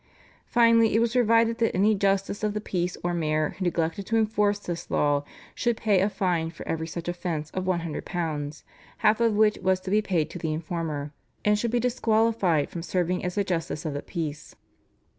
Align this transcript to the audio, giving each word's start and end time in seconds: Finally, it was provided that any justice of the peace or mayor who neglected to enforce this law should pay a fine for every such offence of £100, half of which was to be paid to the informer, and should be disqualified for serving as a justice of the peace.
Finally, 0.47 0.95
it 0.95 0.99
was 0.99 1.13
provided 1.13 1.59
that 1.59 1.75
any 1.75 1.93
justice 1.93 2.41
of 2.43 2.55
the 2.55 2.59
peace 2.59 2.97
or 3.03 3.13
mayor 3.13 3.49
who 3.59 3.63
neglected 3.65 4.03
to 4.03 4.17
enforce 4.17 4.57
this 4.57 4.89
law 4.89 5.23
should 5.53 5.77
pay 5.77 5.99
a 6.01 6.09
fine 6.09 6.49
for 6.49 6.67
every 6.67 6.87
such 6.87 7.07
offence 7.07 7.51
of 7.51 7.65
£100, 7.65 8.63
half 8.97 9.21
of 9.21 9.35
which 9.35 9.59
was 9.59 9.79
to 9.79 9.91
be 9.91 10.01
paid 10.01 10.27
to 10.31 10.39
the 10.39 10.53
informer, 10.53 11.13
and 11.45 11.59
should 11.59 11.69
be 11.69 11.79
disqualified 11.79 12.67
for 12.71 12.81
serving 12.81 13.23
as 13.23 13.37
a 13.37 13.43
justice 13.43 13.85
of 13.85 13.93
the 13.93 14.01
peace. 14.01 14.55